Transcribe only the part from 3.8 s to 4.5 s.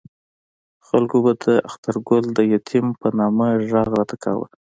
راته کاوه.